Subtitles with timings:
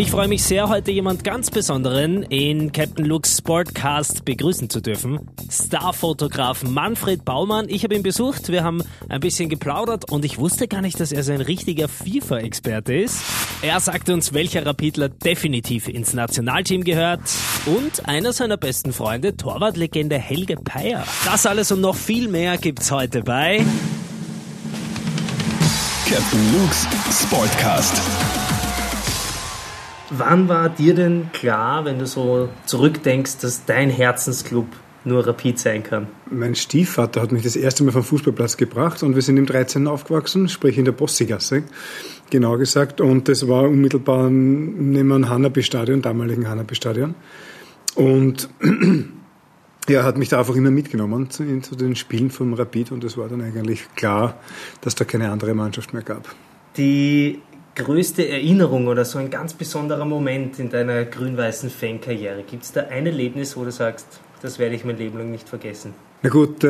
[0.00, 5.20] Ich freue mich sehr, heute jemand ganz Besonderen in Captain Luke's Sportcast begrüßen zu dürfen.
[5.50, 7.68] Starfotograf Manfred Baumann.
[7.68, 11.12] Ich habe ihn besucht, wir haben ein bisschen geplaudert und ich wusste gar nicht, dass
[11.12, 13.20] er so ein richtiger FIFA-Experte ist.
[13.60, 17.20] Er sagt uns, welcher Rapidler definitiv ins Nationalteam gehört
[17.66, 21.04] und einer seiner besten Freunde, Torwartlegende Helge Peyer.
[21.26, 23.58] Das alles und noch viel mehr gibt's heute bei
[26.08, 26.86] Captain Luke's
[27.22, 28.00] Sportcast.
[30.10, 34.66] Wann war dir denn klar, wenn du so zurückdenkst, dass dein Herzensclub
[35.04, 36.08] nur Rapid sein kann?
[36.30, 39.86] Mein Stiefvater hat mich das erste Mal vom Fußballplatz gebracht und wir sind im 13.
[39.86, 41.62] aufgewachsen, sprich in der Bossigasse,
[42.28, 43.00] genau gesagt.
[43.00, 47.14] Und das war unmittelbar neben dem Hanabi-Stadion, damaligen Hanabi-Stadion.
[47.94, 48.48] Und
[49.86, 53.16] er hat mich da einfach immer mitgenommen zu, zu den Spielen vom Rapid und es
[53.16, 54.40] war dann eigentlich klar,
[54.80, 56.34] dass da keine andere Mannschaft mehr gab.
[56.76, 57.40] Die
[57.74, 62.42] größte Erinnerung oder so ein ganz besonderer Moment in deiner grün-weißen Fankarriere?
[62.42, 64.06] Gibt es da ein Erlebnis, wo du sagst,
[64.42, 65.94] das werde ich mein Leben lang nicht vergessen?
[66.22, 66.68] Na gut, äh,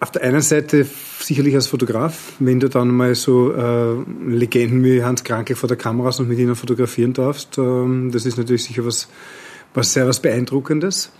[0.00, 0.86] auf der einen Seite
[1.20, 3.94] sicherlich als Fotograf, wenn du dann mal so äh,
[4.26, 8.38] Legenden wie Hans Krankel vor der Kamera und mit ihnen fotografieren darfst, äh, das ist
[8.38, 9.08] natürlich sicher was,
[9.74, 11.10] was sehr was Beeindruckendes.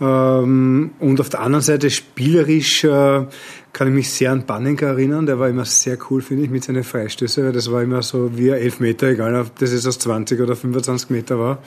[0.00, 3.26] Ähm, und auf der anderen Seite spielerisch äh,
[3.72, 5.26] kann ich mich sehr an Banninger erinnern.
[5.26, 7.52] Der war immer sehr cool, finde ich, mit seinen Freistößen.
[7.52, 11.10] Das war immer so wie ein Elfmeter, egal ob das jetzt aus 20 oder 25
[11.10, 11.58] Meter war.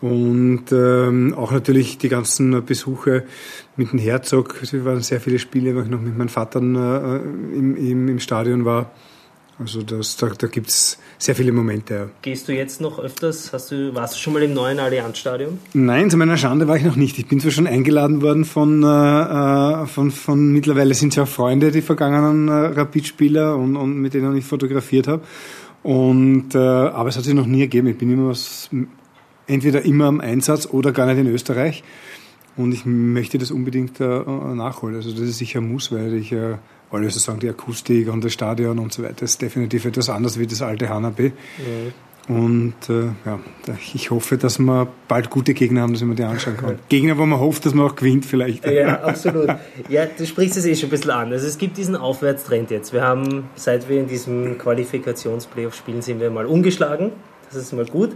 [0.00, 3.24] Und ähm, auch natürlich die ganzen Besuche
[3.76, 4.56] mit dem Herzog.
[4.62, 7.16] Es waren sehr viele Spiele, wo ich noch mit meinem Vater äh,
[7.56, 8.90] im, im, im Stadion war.
[9.60, 11.94] Also das, da, da gibt es sehr viele Momente.
[11.94, 12.08] Ja.
[12.22, 13.52] Gehst du jetzt noch öfters?
[13.52, 15.58] Hast du, warst du schon mal im neuen Allianzstadion?
[15.74, 17.18] Nein, zu meiner Schande war ich noch nicht.
[17.18, 21.28] Ich bin zwar schon eingeladen worden von, äh, von, von mittlerweile sind es ja auch
[21.28, 25.22] Freunde, die vergangenen äh, Rapid-Spieler und, und mit denen ich fotografiert habe.
[25.82, 27.88] Und, äh, aber es hat sich noch nie ergeben.
[27.88, 28.70] Ich bin immer was,
[29.46, 31.84] entweder immer am Einsatz oder gar nicht in Österreich.
[32.56, 34.96] Und ich möchte das unbedingt äh, nachholen.
[34.96, 36.56] Also das ist sicher ein Muss, weil ich äh,
[36.90, 40.46] alle sozusagen die Akustik und das Stadion und so weiter ist definitiv etwas anders wie
[40.46, 41.32] das alte Hanabi.
[41.58, 41.92] Mhm.
[42.28, 43.40] Und äh, ja,
[43.92, 46.78] ich hoffe, dass wir bald gute Gegner haben, dass man die anschauen kann.
[46.88, 48.64] Gegner, wo man hofft, dass man auch gewinnt vielleicht.
[48.66, 49.48] Ja, absolut.
[49.88, 51.32] Ja, du sprichst es eh schon ein bisschen an.
[51.32, 52.92] Also es gibt diesen Aufwärtstrend jetzt.
[52.92, 57.10] Wir haben, seit wir in diesem Qualifikationsplayoff spielen, sind wir mal umgeschlagen.
[57.48, 58.10] Das ist mal gut.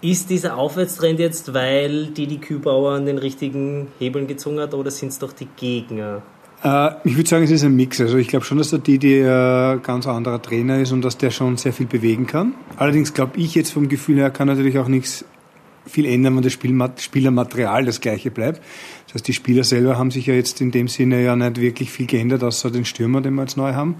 [0.00, 4.92] Ist dieser Aufwärtstrend jetzt, weil die die Kühlbauer an den richtigen Hebeln gezogen hat oder
[4.92, 6.22] sind es doch die Gegner?
[6.62, 8.00] Äh, ich würde sagen, es ist ein Mix.
[8.00, 11.30] Also ich glaube schon, dass der Didi ein ganz anderer Trainer ist und dass der
[11.30, 12.54] schon sehr viel bewegen kann.
[12.76, 15.24] Allerdings glaube ich jetzt vom Gefühl her kann natürlich auch nichts
[15.86, 18.62] viel ändern, wenn das Spielermaterial das gleiche bleibt.
[19.06, 21.90] Das heißt, die Spieler selber haben sich ja jetzt in dem Sinne ja nicht wirklich
[21.90, 23.96] viel geändert, außer den Stürmer, den wir jetzt neu haben.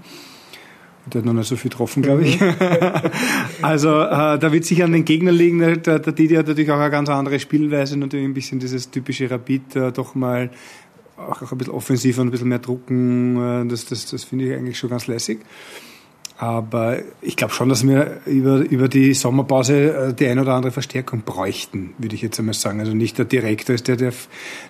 [1.11, 2.39] Der hat noch nicht so viel getroffen, glaube ich.
[2.39, 2.53] Mhm.
[3.63, 5.59] also äh, da wird sich an den Gegner liegen.
[5.59, 9.29] Der, der Didi hat natürlich auch eine ganz andere Spielweise, natürlich ein bisschen dieses typische
[9.29, 10.51] Rapid, äh, doch mal
[11.27, 14.53] auch ein bisschen offensiver und ein bisschen mehr drucken, äh, das, das, das finde ich
[14.53, 15.39] eigentlich schon ganz lässig.
[16.41, 20.71] Aber ich glaube schon, dass wir über, über die Sommerpause äh, die ein oder andere
[20.71, 22.79] Verstärkung bräuchten, würde ich jetzt einmal sagen.
[22.79, 24.11] Also nicht der Direktor ist der, der,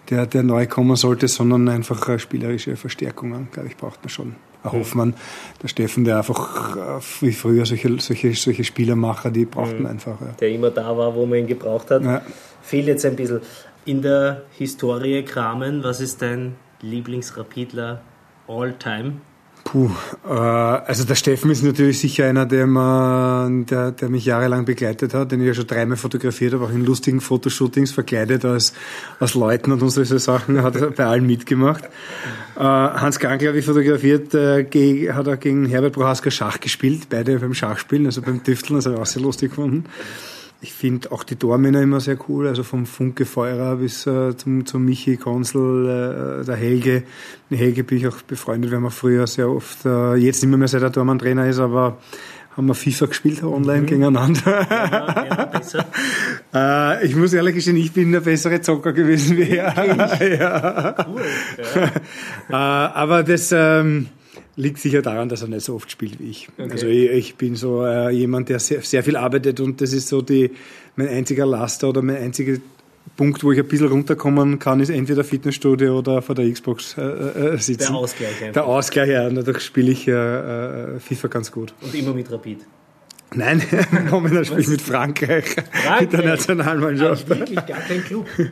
[0.09, 4.35] der, der neu kommen sollte, sondern einfach spielerische Verstärkungen, glaube ich, braucht man schon.
[4.63, 5.15] Herr Hoffmann,
[5.63, 9.87] der Steffen, der einfach äh, wie früher solche, solche, solche Spielermacher, die braucht man mhm.
[9.87, 10.19] einfach.
[10.19, 10.27] Ja.
[10.41, 12.03] Der immer da war, wo man ihn gebraucht hat.
[12.03, 12.21] Ja.
[12.61, 13.39] Fehlt jetzt ein bisschen
[13.85, 18.01] in der Historie kramen, was ist dein Lieblingsrapidler
[18.47, 19.13] all time?
[19.63, 19.91] Puh,
[20.27, 22.65] äh, also der Steffen ist natürlich sicher einer, der,
[23.69, 26.83] der, der mich jahrelang begleitet hat, den ich ja schon dreimal fotografiert habe, auch in
[26.83, 28.73] lustigen Fotoshootings verkleidet als,
[29.19, 31.85] als Leutnant und solche Sachen, hat er bei allen mitgemacht.
[32.55, 34.65] Äh, Hans Krankel habe ich fotografiert, äh,
[35.13, 38.95] hat er gegen Herbert Prohaska Schach gespielt, beide beim Schachspielen, also beim Tüfteln, das habe
[38.95, 39.85] ich auch sehr lustig gefunden.
[40.63, 44.63] Ich finde auch die Tormänner immer sehr cool, also vom Funke Feurer bis äh, zum,
[44.67, 47.01] zum Michi Konzel, äh, der Helge.
[47.49, 50.49] Mit Helge bin ich auch befreundet, wir haben auch früher sehr oft, äh, jetzt nicht
[50.51, 51.97] mehr, mehr seit der Tormann-Trainer ist, aber
[52.55, 53.85] haben wir FIFA gespielt online mhm.
[53.87, 55.61] gegeneinander.
[56.53, 59.73] Ja, äh, ich muss ehrlich gestehen, ich bin der bessere Zocker gewesen wie er.
[60.37, 60.95] ja.
[61.07, 61.21] Cool.
[61.73, 61.85] Ja.
[62.49, 63.51] äh, aber das...
[63.51, 64.09] Ähm,
[64.55, 66.49] liegt sicher daran, dass er nicht so oft spielt wie ich.
[66.57, 66.71] Okay.
[66.71, 70.07] Also ich, ich, bin so äh, jemand, der sehr, sehr viel arbeitet und das ist
[70.07, 70.51] so die,
[70.95, 72.57] mein einziger Laster oder mein einziger
[73.17, 77.01] Punkt, wo ich ein bisschen runterkommen kann, ist entweder Fitnessstudio oder vor der Xbox äh,
[77.01, 77.87] äh, sitzen.
[77.87, 78.53] Der Ausgleich einfach.
[78.53, 79.27] Der Ausgleich, ja.
[79.27, 81.73] Und dadurch spiele ich äh, FIFA ganz gut.
[81.81, 82.59] Und immer mit Rapid?
[83.33, 83.61] Nein,
[84.11, 87.31] momentan spiele ich mit Frankreich, Frankreich, mit der Nationalmannschaft.
[87.31, 88.27] Also wirklich gar kein Club.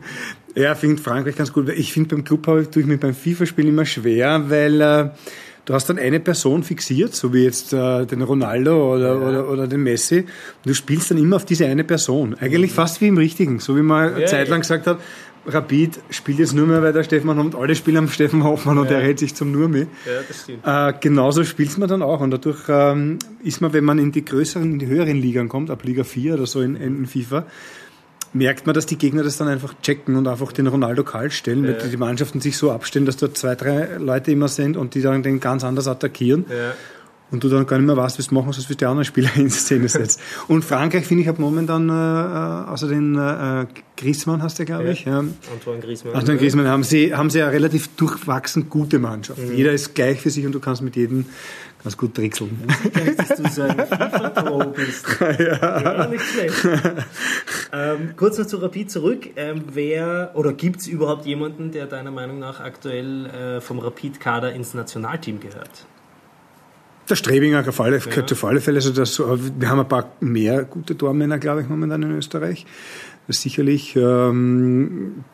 [0.56, 1.68] Ja, finde Frankreich ganz gut.
[1.68, 5.10] Ich finde beim Club tue ich mir beim FIFA-Spiel immer schwer, weil äh,
[5.70, 9.20] du hast dann eine Person fixiert, so wie jetzt äh, den Ronaldo oder, ja.
[9.20, 10.26] oder, oder den Messi.
[10.66, 12.34] Du spielst dann immer auf diese eine Person.
[12.40, 12.74] Eigentlich mhm.
[12.74, 14.98] fast wie im Richtigen, so wie man ja, Zeit lang gesagt hat,
[15.46, 18.86] Rapid spielt jetzt nur mehr, weil der Steffen und alle spielen am Steffen Hoffmann und
[18.86, 18.98] ja.
[18.98, 19.86] der redet sich zum nur mehr.
[20.06, 20.66] Ja, das stimmt.
[20.66, 24.24] Äh, genauso spielt man dann auch und dadurch ähm, ist man, wenn man in die
[24.24, 27.46] größeren, in die höheren Ligen kommt, ab Liga 4 oder so in, in FIFA,
[28.32, 31.64] merkt man, dass die Gegner das dann einfach checken und einfach den Ronaldo kalt stellen,
[31.64, 31.80] ja.
[31.80, 35.02] weil die Mannschaften sich so abstellen, dass dort zwei, drei Leute immer sind und die
[35.02, 36.46] dann den ganz anders attackieren.
[36.48, 36.74] Ja
[37.30, 39.30] und du dann gar nicht mehr weißt, was du machen sollst, wie die anderen Spieler
[39.36, 40.20] in Szene setzt.
[40.48, 43.66] und Frankreich, finde ich, hat momentan, äh, außer den äh,
[43.96, 44.90] Griezmann hast du, glaube ja.
[44.90, 45.04] ich.
[45.04, 45.18] Ja.
[45.18, 46.14] Antoine Griezmann.
[46.14, 49.38] Antoine Griezmann haben sie, haben sie ja relativ durchwachsen gute Mannschaft.
[49.38, 49.56] Mhm.
[49.56, 51.26] Jeder ist gleich für sich und du kannst mit jedem
[51.82, 52.58] ganz gut trickseln.
[53.16, 55.06] Dass du so ein FIFA-Pro bist.
[55.20, 56.06] Ja.
[56.06, 56.54] nicht schlecht.
[57.72, 59.30] ähm, kurz noch zu Rapid zurück.
[59.36, 64.52] Ähm, wer oder gibt es überhaupt jemanden, der deiner Meinung nach aktuell äh, vom Rapid-Kader
[64.52, 65.86] ins Nationalteam gehört?
[67.08, 68.22] Der Strebinger auf alle, ja.
[68.22, 68.76] auf alle Fälle.
[68.76, 72.66] Also das, wir haben ein paar mehr gute Tormänner, glaube ich, momentan in Österreich.
[73.28, 73.96] Sicherlich.
[73.96, 75.24] Ähm,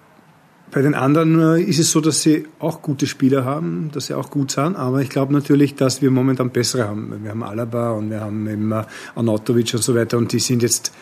[0.71, 4.31] bei den anderen ist es so, dass sie auch gute Spieler haben, dass sie auch
[4.31, 7.23] gut sind, aber ich glaube natürlich, dass wir momentan bessere haben.
[7.23, 8.85] Wir haben Alaba und wir haben äh,
[9.15, 10.93] Anatovic und so weiter und die sind jetzt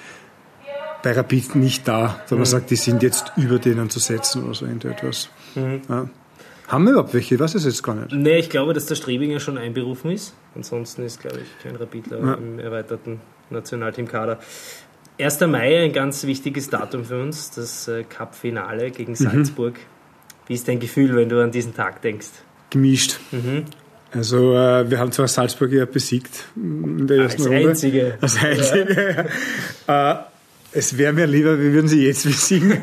[1.03, 2.47] bei Rapid nicht da, wo man mhm.
[2.47, 5.29] sagt, die sind jetzt über denen zu setzen oder so irgendetwas.
[5.55, 5.83] Mhm.
[5.89, 6.09] Ja.
[6.69, 7.39] Haben wir überhaupt welche?
[7.39, 8.13] Weiß es jetzt gar nicht.
[8.13, 10.35] Nee, ich glaube, dass der Strebinger schon einberufen ist.
[10.55, 12.35] Ansonsten ist, glaube ich, kein Rapidler ja.
[12.35, 13.21] im erweiterten
[13.51, 14.39] Nationalteamkader.
[15.19, 15.41] 1.
[15.43, 19.17] Mai, ein ganz wichtiges Datum für uns, das äh, Cup-Finale gegen mhm.
[19.17, 19.75] Salzburg.
[19.75, 20.49] Mhm.
[20.49, 22.29] Wie ist dein Gefühl, wenn du an diesen Tag denkst?
[22.71, 23.19] Gemischt.
[23.31, 23.65] Mhm.
[24.13, 27.69] Also äh, wir haben zwar Salzburg ja besiegt in der ersten Als Runde.
[27.71, 28.19] Einzige.
[28.21, 29.27] Als Einzige.
[29.89, 30.13] Ja.
[30.13, 30.25] äh,
[30.73, 32.77] es wäre mir lieber, wir würden sie jetzt besiegen,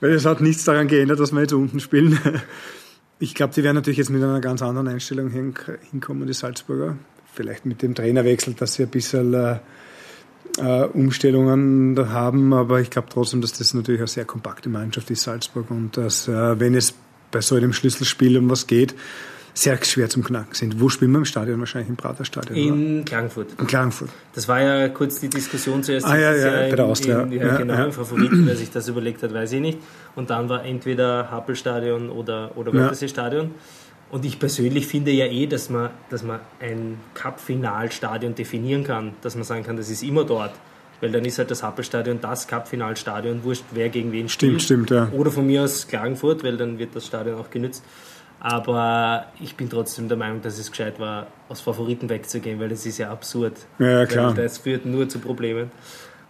[0.00, 2.18] weil es hat nichts daran geändert, dass wir jetzt unten spielen.
[3.18, 6.98] Ich glaube, die werden natürlich jetzt mit einer ganz anderen Einstellung hinkommen, die Salzburger.
[7.32, 9.58] Vielleicht mit dem Trainerwechsel, dass sie ein bisschen
[10.58, 15.22] äh, Umstellungen haben, aber ich glaube trotzdem, dass das natürlich eine sehr kompakte Mannschaft ist,
[15.22, 16.94] Salzburg, und dass, äh, wenn es
[17.30, 18.94] bei so einem Schlüsselspiel um was geht,
[19.56, 20.80] sehr schwer zum Knacken sind.
[20.80, 21.58] Wo spielen wir im Stadion?
[21.60, 22.56] Wahrscheinlich im Praterstadion.
[22.56, 23.04] In oder?
[23.04, 23.48] Klagenfurt.
[23.58, 24.10] In Klagenfurt.
[24.34, 26.06] Das war ja kurz die Diskussion zuerst.
[26.06, 27.22] Ah, ja, ja, ja, bei der Austria.
[27.22, 27.90] In, ja, genau, ja.
[27.90, 29.78] Favoriten, wer sich das überlegt hat, weiß ich nicht.
[30.14, 33.52] Und dann war entweder Happelstadion oder, oder Wörthersee-Stadion.
[34.10, 39.34] Und ich persönlich finde ja eh, dass man, dass man ein Cup-Finalstadion definieren kann, dass
[39.34, 40.52] man sagen kann, das ist immer dort.
[41.00, 44.62] Weil dann ist halt das Happelstadion das Cup-Finalstadion, wurscht, wer gegen wen spielt.
[44.62, 45.10] Stimmt, stimmt, ja.
[45.12, 47.84] Oder von mir aus Klagenfurt, weil dann wird das Stadion auch genützt.
[48.40, 52.86] Aber ich bin trotzdem der Meinung, dass es gescheit war, aus Favoriten wegzugehen, weil das
[52.86, 53.54] ist ja absurd.
[53.78, 54.34] Ja, klar.
[54.34, 55.70] Das führt nur zu Problemen.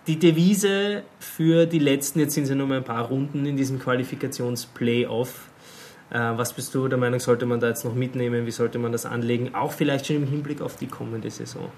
[0.06, 3.56] Die Devise für die letzten, jetzt sind es ja nur mal ein paar Runden in
[3.56, 5.48] diesem Qualifikationsplayoff.
[6.10, 8.46] Äh, was bist du der Meinung, sollte man da jetzt noch mitnehmen?
[8.46, 9.54] Wie sollte man das anlegen?
[9.54, 11.70] Auch vielleicht schon im Hinblick auf die kommende Saison.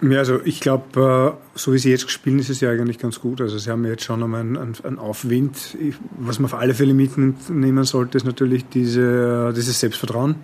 [0.00, 3.20] Ja, also ich glaube, äh, so wie sie jetzt spielen, ist es ja eigentlich ganz
[3.20, 3.40] gut.
[3.40, 5.76] Also sie haben jetzt schon einmal einen, einen Aufwind.
[6.18, 10.36] Was man auf alle Fälle mitnehmen sollte, ist natürlich diese, dieses Selbstvertrauen.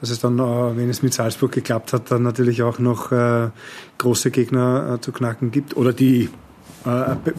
[0.00, 3.12] Dass es dann, äh, wenn es mit Salzburg geklappt hat, dann natürlich auch noch
[3.98, 5.76] große Gegner zu knacken gibt.
[5.76, 6.30] Oder die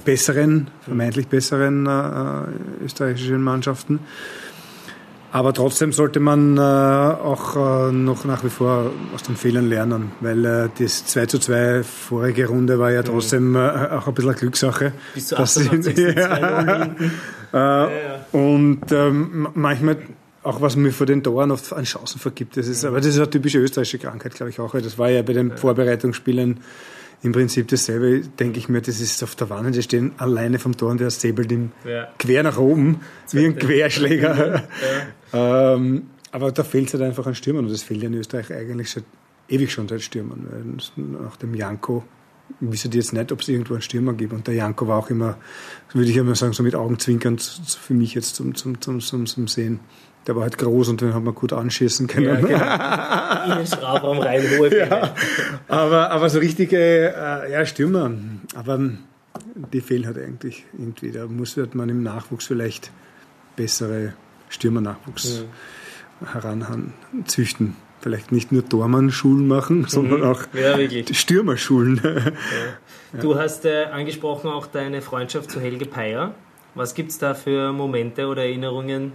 [0.04, 1.88] besseren, vermeintlich besseren
[2.84, 4.00] österreichischen Mannschaften.
[5.36, 10.14] Aber trotzdem sollte man äh, auch äh, noch nach wie vor aus den Fehlern lernen,
[10.22, 14.30] weil äh, das 2 zu 2 vorige Runde war ja trotzdem äh, auch ein bisschen
[14.30, 14.94] eine Glückssache.
[15.14, 16.84] Bis zu 88 ja.
[16.86, 16.96] Äh,
[17.54, 18.26] ja, ja.
[18.32, 19.98] Und ähm, manchmal
[20.42, 22.56] auch was mir vor den Toren oft an Chancen vergibt.
[22.56, 24.74] Das ist, aber das ist eine typische österreichische Krankheit, glaube ich auch.
[24.74, 26.62] Das war ja bei den Vorbereitungsspielen
[27.26, 30.78] im Prinzip dasselbe, denke ich mir, das ist auf der Wand, die stehen alleine vom
[30.78, 32.08] Tor und der säbelt ihm ja.
[32.20, 33.02] quer nach oben,
[33.32, 34.64] wie ein Querschläger.
[35.34, 35.74] Ja.
[35.74, 38.54] ähm, aber da fehlt es halt einfach an Stürmern und das fehlt ja in Österreich
[38.54, 39.06] eigentlich seit
[39.50, 40.78] ewig schon seit Stürmern.
[40.96, 42.04] Nach dem Janko
[42.60, 44.34] die jetzt nicht, ob es irgendwo einen Stürmer gibt.
[44.34, 45.38] Und der Janko war auch immer,
[45.94, 49.48] würde ich immer sagen, so mit Augenzwinkern für mich jetzt zum, zum, zum, zum, zum
[49.48, 49.80] Sehen.
[50.28, 52.50] Der war halt groß und den hat man gut anschießen können.
[52.50, 53.52] Ja, genau.
[53.54, 55.14] In den Strafraum rein, hohe ja,
[55.68, 58.12] aber, aber so richtige äh, ja, Stürmer,
[58.56, 58.80] aber
[59.72, 61.12] die fehlen halt eigentlich irgendwie.
[61.12, 62.92] Da muss halt man im Nachwuchs vielleicht
[63.56, 64.14] bessere
[64.50, 65.44] Stürmernachwuchs
[66.22, 66.28] mhm.
[66.28, 66.94] heran
[67.26, 67.76] züchten.
[68.06, 69.88] Vielleicht nicht nur Tormann-Schulen machen, mhm.
[69.88, 70.78] sondern auch ja,
[71.12, 72.00] Stürmerschulen.
[72.04, 73.20] Ja.
[73.20, 76.36] Du hast äh, angesprochen auch deine Freundschaft zu Helge Peyer.
[76.76, 79.14] Was gibt es da für Momente oder Erinnerungen,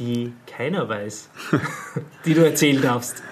[0.00, 1.30] die keiner weiß,
[2.24, 3.22] die du erzählen darfst?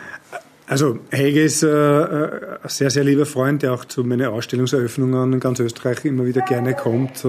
[0.70, 5.32] Also Helge ist äh, äh, ein sehr, sehr lieber Freund, der auch zu meinen Ausstellungseröffnungen
[5.32, 7.24] in ganz Österreich immer wieder gerne kommt.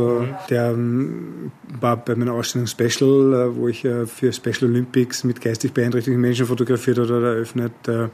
[0.51, 5.74] Der ähm, war bei meiner Ausstellung Special, äh, wo ich für Special Olympics mit geistig
[5.74, 7.71] beeinträchtigten Menschen fotografiert oder eröffnet.
[7.88, 8.10] Äh,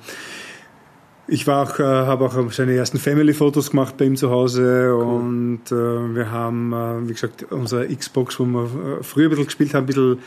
[1.27, 5.03] ich war auch, äh, habe auch seine ersten Family-Fotos gemacht bei ihm zu Hause cool.
[5.03, 9.45] und äh, wir haben, äh, wie gesagt, unsere Xbox, wo wir äh, früher ein bisschen
[9.45, 10.19] gespielt haben, ein bisschen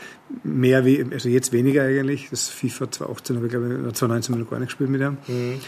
[0.43, 2.29] mehr, wie, also jetzt weniger eigentlich.
[2.29, 5.17] Das FIFA 2018 habe ich glaube ich 2019 noch gar nicht gespielt mit ihm.
[5.27, 5.59] Mhm.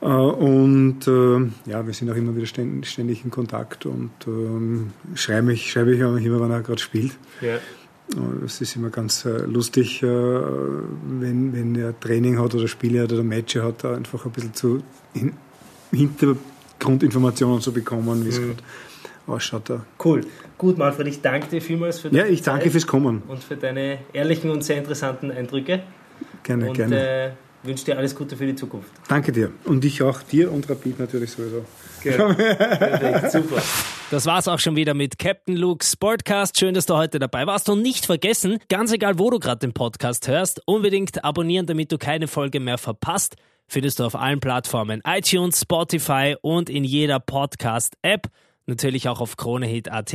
[0.00, 4.92] Äh, und äh, ja, wir sind auch immer wieder ständig, ständig in Kontakt und ähm,
[5.14, 7.12] schreibe ich, schreibe ich auch immer, wann er gerade spielt.
[7.40, 7.58] Ja.
[8.44, 13.12] Es ist immer ganz äh, lustig, äh, wenn, wenn er Training hat oder Spiele hat
[13.12, 15.34] oder Matches hat, einfach ein bisschen zu hin,
[15.92, 18.56] Hintergrundinformationen zu bekommen, wie es mhm.
[19.26, 19.68] ausschaut.
[19.68, 19.84] Da.
[20.02, 20.22] Cool.
[20.56, 23.22] Gut, Manfred, ich danke dir vielmals für Ja, ich danke Zeit fürs Kommen.
[23.28, 25.82] Und für deine ehrlichen und sehr interessanten Eindrücke.
[26.42, 27.26] Gerne, und, gerne.
[27.26, 27.30] Äh,
[27.62, 28.90] wünsche dir alles Gute für die Zukunft.
[29.08, 29.50] Danke dir.
[29.64, 31.64] Und ich auch dir und Rapid natürlich sowieso.
[32.02, 33.62] Perfekt, super.
[34.10, 36.58] Das war's auch schon wieder mit Captain Luke's Sportcast.
[36.58, 37.68] Schön, dass du heute dabei warst.
[37.68, 41.98] Und nicht vergessen, ganz egal, wo du gerade den Podcast hörst, unbedingt abonnieren, damit du
[41.98, 43.36] keine Folge mehr verpasst.
[43.66, 48.28] Findest du auf allen Plattformen iTunes, Spotify und in jeder Podcast-App.
[48.64, 50.14] Natürlich auch auf KroneHit.at.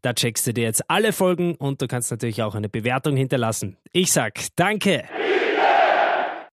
[0.00, 3.76] Da checkst du dir jetzt alle Folgen und du kannst natürlich auch eine Bewertung hinterlassen.
[3.92, 5.04] Ich sag Danke.